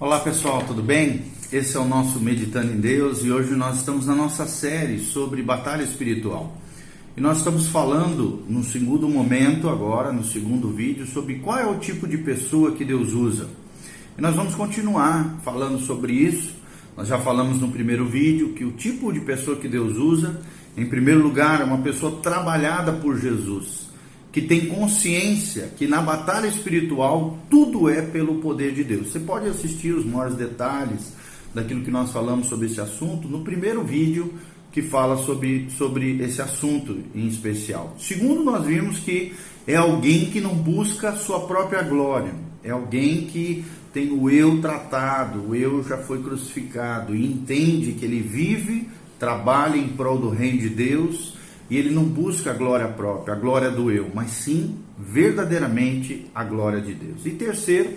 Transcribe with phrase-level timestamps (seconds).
[0.00, 1.24] Olá pessoal, tudo bem?
[1.52, 5.42] Esse é o nosso Meditando em Deus e hoje nós estamos na nossa série sobre
[5.42, 6.56] batalha espiritual.
[7.16, 11.80] E nós estamos falando no segundo momento, agora, no segundo vídeo, sobre qual é o
[11.80, 13.48] tipo de pessoa que Deus usa.
[14.16, 16.54] E nós vamos continuar falando sobre isso.
[16.96, 20.40] Nós já falamos no primeiro vídeo que o tipo de pessoa que Deus usa,
[20.76, 23.88] em primeiro lugar, é uma pessoa trabalhada por Jesus
[24.30, 29.08] que tem consciência que na batalha espiritual tudo é pelo poder de Deus.
[29.08, 31.12] Você pode assistir os maiores detalhes
[31.54, 34.34] daquilo que nós falamos sobre esse assunto no primeiro vídeo
[34.70, 37.96] que fala sobre, sobre esse assunto em especial.
[37.98, 39.32] Segundo, nós vimos que
[39.66, 45.48] é alguém que não busca sua própria glória, é alguém que tem o eu tratado,
[45.48, 50.58] o eu já foi crucificado e entende que ele vive, trabalha em prol do reino
[50.58, 51.37] de Deus
[51.70, 56.42] e ele não busca a glória própria, a glória do eu, mas sim verdadeiramente a
[56.42, 57.26] glória de Deus.
[57.26, 57.90] E terceiro,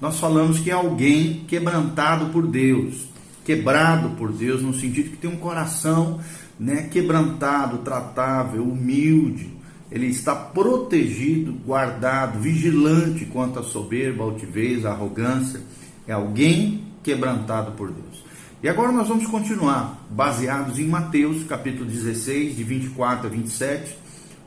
[0.00, 3.06] nós falamos que é alguém quebrantado por Deus,
[3.44, 6.20] quebrado por Deus no sentido que tem um coração,
[6.58, 9.52] né, quebrantado, tratável, humilde.
[9.90, 15.60] Ele está protegido, guardado, vigilante quanto à soberba, altivez, arrogância.
[16.06, 18.24] É alguém quebrantado por Deus.
[18.64, 23.94] E agora nós vamos continuar, baseados em Mateus, capítulo 16, de 24 a 27,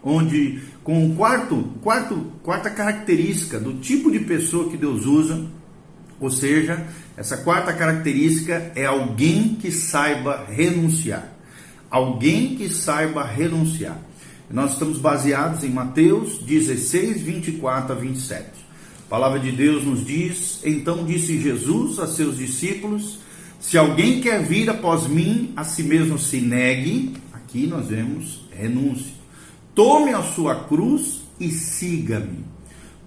[0.03, 5.45] onde com o quarto, quarto, quarta característica do tipo de pessoa que Deus usa,
[6.19, 6.83] ou seja,
[7.15, 11.31] essa quarta característica é alguém que saiba renunciar.
[11.87, 13.99] Alguém que saiba renunciar.
[14.49, 18.45] Nós estamos baseados em Mateus 16, 24 a 27.
[19.05, 23.26] A palavra de Deus nos diz: Então disse Jesus a seus discípulos:
[23.59, 27.13] se alguém quer vir após mim, a si mesmo se negue.
[27.33, 29.13] Aqui nós vemos renúncia.
[29.73, 32.45] Tome a sua cruz e siga-me.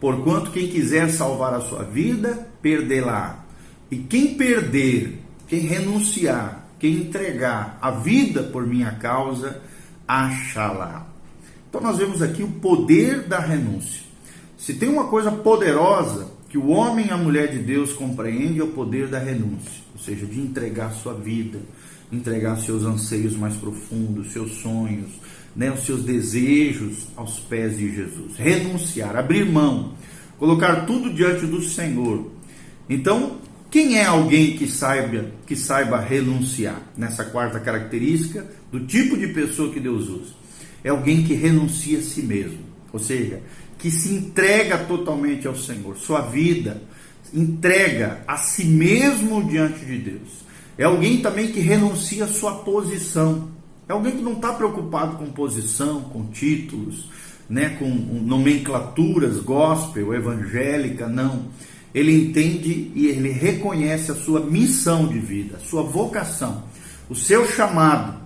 [0.01, 3.45] Porquanto quem quiser salvar a sua vida, perdê-la.
[3.91, 9.61] E quem perder, quem renunciar, quem entregar a vida por minha causa,
[10.07, 11.07] achá-la.
[11.69, 14.03] Então nós vemos aqui o poder da renúncia.
[14.57, 18.63] Se tem uma coisa poderosa que o homem e a mulher de Deus compreendem, é
[18.63, 21.61] o poder da renúncia ou seja, de entregar sua vida,
[22.11, 25.11] entregar seus anseios mais profundos, seus sonhos,
[25.55, 28.37] né, os seus desejos aos pés de Jesus.
[28.37, 29.93] Renunciar, abrir mão,
[30.39, 32.31] colocar tudo diante do Senhor.
[32.89, 33.39] Então,
[33.71, 36.81] quem é alguém que saiba, que saiba renunciar?
[36.97, 40.33] Nessa quarta característica do tipo de pessoa que Deus usa.
[40.83, 42.59] É alguém que renuncia a si mesmo,
[42.93, 43.41] ou seja,
[43.79, 46.83] que se entrega totalmente ao Senhor, sua vida,
[47.33, 50.41] entrega a si mesmo diante de Deus.
[50.77, 53.49] É alguém também que renuncia à sua posição.
[53.89, 57.11] É alguém que não está preocupado com posição, com títulos,
[57.49, 61.47] né, com nomenclaturas gospel, evangélica, não.
[61.93, 66.65] Ele entende e ele reconhece a sua missão de vida, a sua vocação,
[67.09, 68.20] o seu chamado.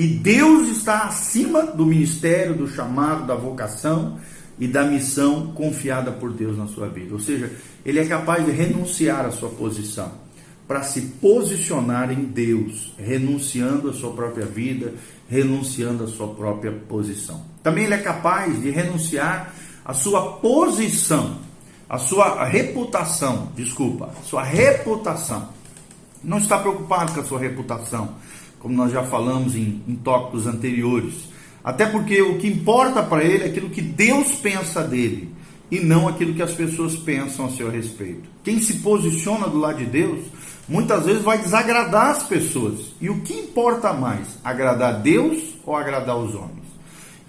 [0.00, 4.18] E Deus está acima do ministério, do chamado, da vocação
[4.58, 7.12] e da missão confiada por Deus na sua vida.
[7.12, 7.52] Ou seja,
[7.84, 10.10] ele é capaz de renunciar à sua posição
[10.66, 14.94] para se posicionar em Deus, renunciando à sua própria vida,
[15.28, 17.44] renunciando à sua própria posição.
[17.62, 21.40] Também ele é capaz de renunciar à sua posição,
[21.86, 25.50] à sua reputação, desculpa, sua reputação.
[26.24, 28.14] Não está preocupado com a sua reputação,
[28.60, 31.30] como nós já falamos em, em tópicos anteriores
[31.62, 35.28] até porque o que importa para ele é aquilo que Deus pensa dele
[35.70, 38.28] e não aquilo que as pessoas pensam a seu respeito.
[38.42, 40.24] Quem se posiciona do lado de Deus
[40.68, 42.92] muitas vezes vai desagradar as pessoas.
[43.00, 46.70] E o que importa mais, agradar Deus ou agradar os homens?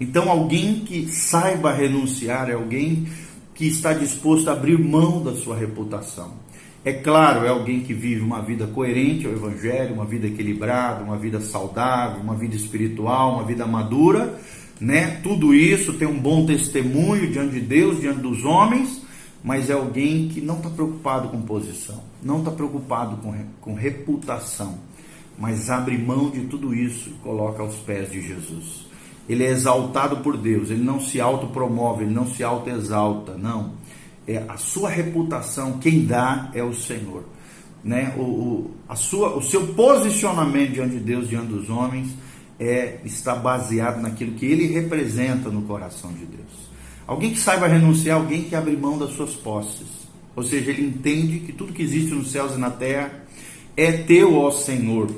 [0.00, 3.06] Então, alguém que saiba renunciar é alguém
[3.54, 6.41] que está disposto a abrir mão da sua reputação.
[6.84, 11.16] É claro, é alguém que vive uma vida coerente ao Evangelho, uma vida equilibrada, uma
[11.16, 14.36] vida saudável, uma vida espiritual, uma vida madura,
[14.80, 15.20] né?
[15.22, 19.00] Tudo isso tem um bom testemunho diante de Deus, diante dos homens,
[19.44, 24.78] mas é alguém que não está preocupado com posição, não está preocupado com, com reputação,
[25.38, 28.86] mas abre mão de tudo isso e coloca aos pés de Jesus.
[29.28, 33.80] Ele é exaltado por Deus, ele não se autopromove, ele não se autoexalta, não
[34.26, 37.24] é, a sua reputação, quem dá é o Senhor.
[37.82, 38.14] Né?
[38.16, 42.10] O, o, a sua, o seu posicionamento diante de Deus, diante dos homens,
[42.58, 46.70] é, está baseado naquilo que ele representa no coração de Deus.
[47.06, 50.02] Alguém que saiba renunciar, alguém que abre mão das suas posses.
[50.36, 53.24] Ou seja, ele entende que tudo que existe nos céus e na terra
[53.76, 55.10] é teu, ó Senhor.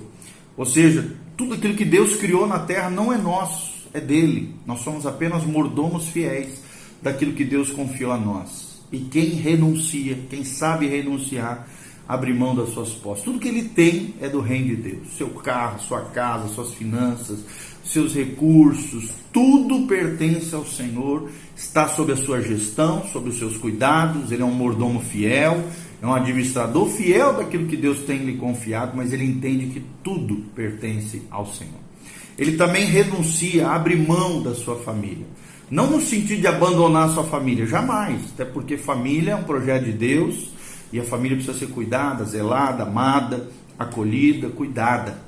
[0.57, 4.55] Ou seja, tudo aquilo que Deus criou na terra não é nosso, é dele.
[4.67, 6.63] Nós somos apenas mordomos fiéis
[7.03, 8.74] daquilo que Deus confiou a nós.
[8.93, 11.69] E quem renuncia, quem sabe renunciar,
[12.09, 13.25] abrir mão das suas posses.
[13.25, 15.17] Tudo que ele tem é do reino de Deus.
[15.17, 17.41] Seu carro, sua casa, suas finanças,
[17.85, 24.31] seus recursos, tudo pertence ao Senhor, está sob a sua gestão, sob os seus cuidados.
[24.31, 25.65] Ele é um mordomo fiel,
[26.01, 30.37] é um administrador fiel daquilo que Deus tem lhe confiado, mas ele entende que tudo
[30.55, 31.85] pertence ao Senhor.
[32.37, 35.27] Ele também renuncia, abre mão da sua família.
[35.71, 38.21] Não no sentido de abandonar a sua família, jamais.
[38.35, 40.53] Até porque família é um projeto de Deus
[40.93, 45.19] e a família precisa ser cuidada, zelada, amada, acolhida, cuidada.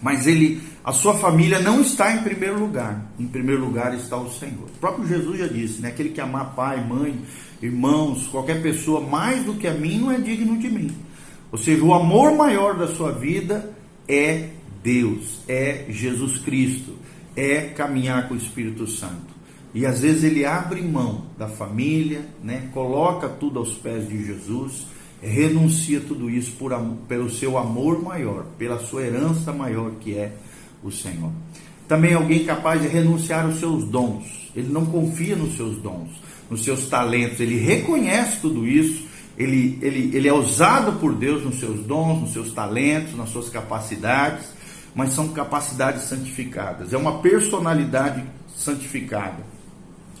[0.00, 3.10] Mas ele, a sua família não está em primeiro lugar.
[3.18, 4.68] Em primeiro lugar está o Senhor.
[4.76, 5.88] O próprio Jesus já disse, né?
[5.88, 7.18] Aquele que amar pai, mãe,
[7.62, 10.94] irmãos, qualquer pessoa mais do que a mim não é digno de mim.
[11.50, 13.72] Ou seja, o amor maior da sua vida
[14.06, 14.50] é
[14.82, 16.94] Deus, é Jesus Cristo,
[17.34, 19.33] é caminhar com o Espírito Santo.
[19.74, 22.68] E às vezes ele abre mão da família, né?
[22.72, 24.86] coloca tudo aos pés de Jesus,
[25.20, 26.72] renuncia tudo isso por,
[27.08, 30.32] pelo seu amor maior, pela sua herança maior que é
[30.82, 31.32] o Senhor.
[31.88, 34.50] Também alguém capaz de renunciar aos seus dons.
[34.54, 36.10] Ele não confia nos seus dons,
[36.48, 39.04] nos seus talentos, ele reconhece tudo isso,
[39.36, 43.48] ele, ele, ele é usado por Deus nos seus dons, nos seus talentos, nas suas
[43.48, 44.46] capacidades,
[44.94, 48.24] mas são capacidades santificadas, é uma personalidade
[48.56, 49.44] santificada,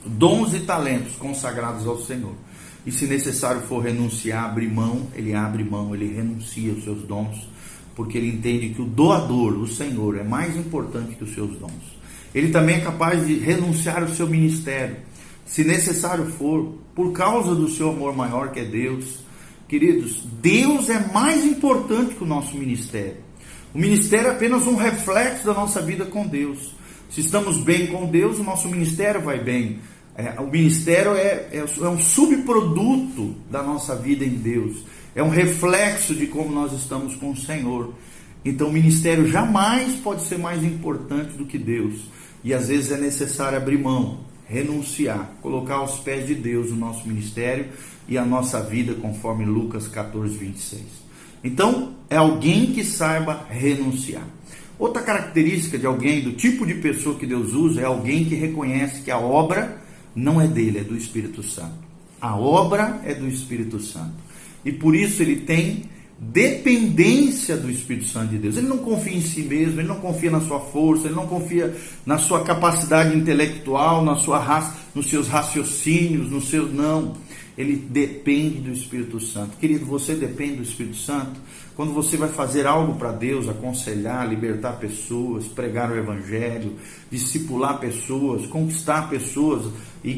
[0.06, 2.34] dons e talentos consagrados ao Senhor.
[2.86, 7.48] E se necessário for renunciar, abrir mão, ele abre mão, ele renuncia os seus dons,
[7.94, 11.94] porque ele entende que o doador, o Senhor, é mais importante que os seus dons.
[12.34, 14.96] Ele também é capaz de renunciar ao seu ministério,
[15.46, 19.20] se necessário for, por causa do seu amor maior que é Deus.
[19.68, 23.16] Queridos, Deus é mais importante que o nosso ministério.
[23.74, 26.74] O ministério é apenas um reflexo da nossa vida com Deus.
[27.10, 29.80] Se estamos bem com Deus, o nosso ministério vai bem.
[30.16, 34.84] É, o ministério é, é, é, um subproduto da nossa vida em Deus.
[35.14, 37.92] É um reflexo de como nós estamos com o Senhor.
[38.44, 42.08] Então, o ministério jamais pode ser mais importante do que Deus.
[42.44, 47.08] E às vezes é necessário abrir mão, renunciar, colocar aos pés de Deus o nosso
[47.08, 47.68] ministério
[48.06, 50.82] e a nossa vida, conforme Lucas 14, 26.
[51.42, 54.26] Então, é alguém que saiba renunciar.
[54.78, 59.02] Outra característica de alguém, do tipo de pessoa que Deus usa, é alguém que reconhece
[59.02, 59.83] que a obra
[60.14, 61.84] não é dele, é do Espírito Santo.
[62.20, 64.14] A obra é do Espírito Santo.
[64.64, 65.84] E por isso ele tem
[66.18, 68.56] dependência do Espírito Santo de Deus.
[68.56, 71.74] Ele não confia em si mesmo, ele não confia na sua força, ele não confia
[72.06, 77.14] na sua capacidade intelectual, na sua raça, nos seus raciocínios, nos seus não
[77.56, 79.56] ele depende do Espírito Santo.
[79.56, 81.40] Querido, você depende do Espírito Santo.
[81.76, 86.74] Quando você vai fazer algo para Deus, aconselhar, libertar pessoas, pregar o Evangelho,
[87.10, 89.72] discipular pessoas, conquistar pessoas
[90.04, 90.10] e,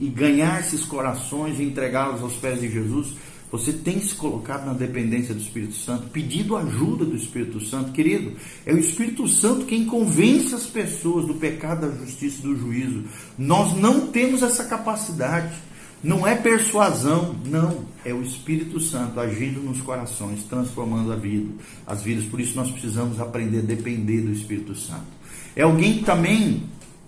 [0.00, 3.14] e ganhar esses corações e entregá-los aos pés de Jesus,
[3.50, 7.92] você tem se colocado na dependência do Espírito Santo, pedido ajuda do Espírito Santo.
[7.92, 8.32] Querido,
[8.66, 13.04] é o Espírito Santo quem convence as pessoas do pecado, da justiça e do juízo.
[13.38, 15.54] Nós não temos essa capacidade.
[16.02, 17.86] Não é persuasão, não.
[18.04, 21.50] É o Espírito Santo agindo nos corações, transformando a vida,
[21.86, 22.24] as vidas.
[22.24, 25.18] Por isso nós precisamos aprender a depender do Espírito Santo.
[25.56, 26.62] É alguém também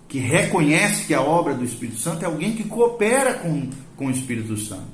[0.08, 4.10] que reconhece que a obra do Espírito Santo é alguém que coopera com, com o
[4.10, 4.88] Espírito Santo.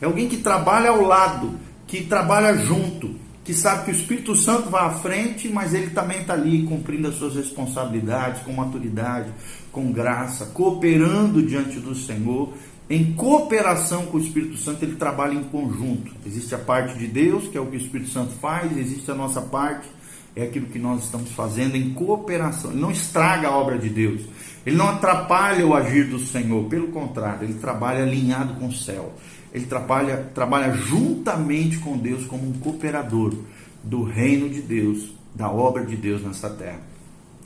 [0.00, 3.14] É alguém que trabalha ao lado, que trabalha junto,
[3.44, 7.08] que sabe que o Espírito Santo vai à frente, mas ele também está ali cumprindo
[7.08, 9.30] as suas responsabilidades com maturidade,
[9.70, 12.54] com graça, cooperando diante do Senhor
[12.90, 16.12] em cooperação com o Espírito Santo, ele trabalha em conjunto.
[16.26, 19.14] Existe a parte de Deus, que é o que o Espírito Santo faz, existe a
[19.14, 19.88] nossa parte,
[20.34, 22.70] é aquilo que nós estamos fazendo em cooperação.
[22.70, 24.22] Ele não estraga a obra de Deus,
[24.66, 29.12] ele não atrapalha o agir do Senhor, pelo contrário, ele trabalha alinhado com o céu.
[29.52, 33.34] Ele trabalha, trabalha juntamente com Deus como um cooperador
[33.82, 36.80] do reino de Deus, da obra de Deus nessa terra.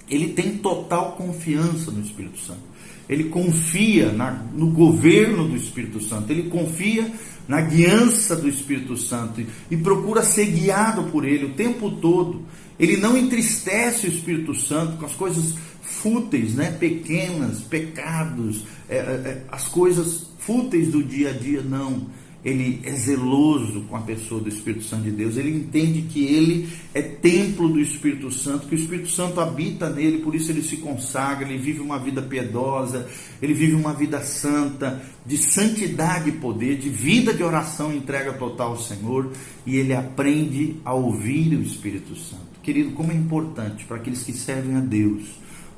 [0.08, 2.75] Ele tem total confiança no Espírito Santo
[3.08, 7.10] ele confia na, no governo do Espírito Santo, ele confia
[7.46, 12.42] na guiança do Espírito Santo e, e procura ser guiado por ele o tempo todo.
[12.78, 16.72] Ele não entristece o Espírito Santo com as coisas fúteis, né?
[16.72, 22.06] pequenas, pecados, é, é, é as coisas fúteis do dia a dia, não
[22.44, 26.68] ele é zeloso com a pessoa do Espírito Santo de Deus, ele entende que ele
[26.94, 30.76] é templo do Espírito Santo, que o Espírito Santo habita nele, por isso ele se
[30.76, 33.08] consagra, ele vive uma vida piedosa,
[33.42, 38.70] ele vive uma vida santa, de santidade e poder, de vida de oração, entrega total
[38.70, 39.32] ao Senhor,
[39.66, 42.46] e ele aprende a ouvir o Espírito Santo.
[42.62, 45.22] Querido, como é importante para aqueles que servem a Deus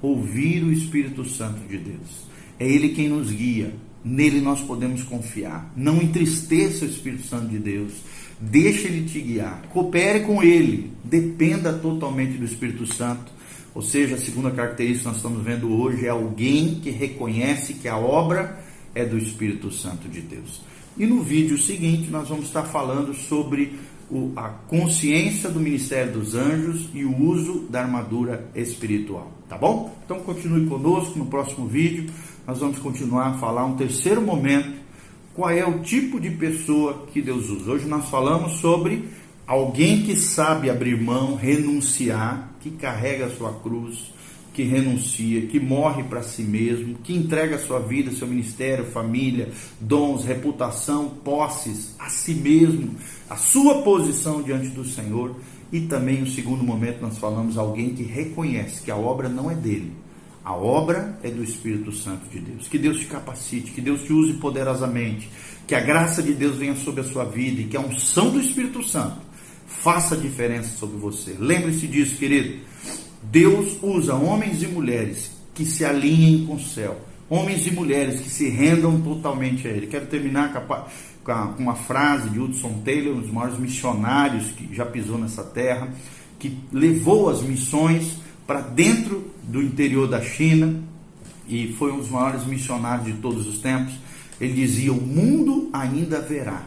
[0.01, 2.29] ouvir o Espírito Santo de Deus.
[2.59, 3.75] É ele quem nos guia,
[4.05, 5.73] Nele nós podemos confiar.
[5.77, 7.93] Não entristeça o Espírito Santo de Deus.
[8.41, 9.63] Deixe ele te guiar.
[9.71, 10.93] Coopere com ele.
[11.05, 13.33] Dependa totalmente do Espírito Santo.
[13.75, 17.89] Ou seja, a segunda característica que nós estamos vendo hoje é alguém que reconhece que
[17.89, 18.61] a obra
[18.95, 20.63] é do Espírito Santo de Deus.
[20.97, 23.79] E no vídeo seguinte nós vamos estar falando sobre
[24.11, 29.31] o, a consciência do ministério dos anjos e o uso da armadura espiritual.
[29.49, 29.97] Tá bom?
[30.05, 32.11] Então continue conosco no próximo vídeo.
[32.49, 34.73] Nós vamos continuar a falar um terceiro momento.
[35.35, 37.73] Qual é o tipo de pessoa que Deus usa?
[37.73, 39.07] Hoje nós falamos sobre
[39.47, 44.15] alguém que sabe abrir mão, renunciar, que carrega a sua cruz,
[44.55, 49.51] que renuncia, que morre para si mesmo, que entrega a sua vida, seu ministério, família,
[49.79, 52.95] dons, reputação, posses a si mesmo,
[53.29, 55.37] a sua posição diante do Senhor.
[55.71, 59.55] E também, no segundo momento, nós falamos alguém que reconhece que a obra não é
[59.55, 59.93] dele,
[60.49, 62.69] a obra é do Espírito Santo de Deus.
[62.69, 65.29] Que Deus te capacite, que Deus te use poderosamente,
[65.67, 68.41] que a graça de Deus venha sobre a sua vida e que a unção do
[68.41, 69.19] Espírito Santo
[69.67, 71.37] faça diferença sobre você.
[71.39, 72.61] Lembre-se disso, querido.
[73.25, 78.31] Deus usa homens e mulheres que se alinhem com o céu, homens e mulheres que
[78.31, 79.87] se rendam totalmente a Ele.
[79.87, 85.19] Quero terminar com, uma frase de Hudson Taylor, um dos maiores missionários que já pisou
[85.19, 85.93] nessa terra,
[86.39, 90.83] que levou as missões para dentro do interior da China
[91.47, 93.93] e foi um dos maiores missionários de todos os tempos.
[94.41, 96.63] Ele dizia: O mundo ainda verá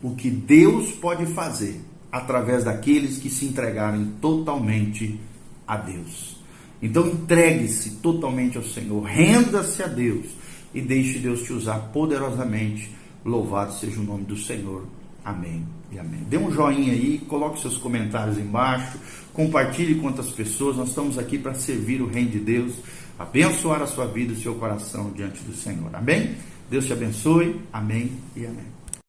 [0.00, 1.80] o que Deus pode fazer
[2.12, 5.18] através daqueles que se entregarem totalmente
[5.66, 6.36] a Deus.
[6.80, 10.26] Então entregue-se totalmente ao Senhor, renda-se a Deus
[10.72, 12.92] e deixe Deus te usar poderosamente.
[13.24, 14.86] Louvado seja o nome do Senhor.
[15.24, 15.64] Amém
[15.94, 16.20] e amém.
[16.28, 18.98] Dê um joinha aí, coloque seus comentários embaixo,
[19.32, 20.76] compartilhe com outras pessoas.
[20.76, 22.74] Nós estamos aqui para servir o Reino de Deus,
[23.18, 25.90] abençoar a sua vida e o seu coração diante do Senhor.
[25.94, 26.34] Amém?
[26.68, 27.60] Deus te abençoe.
[27.72, 28.83] Amém e amém.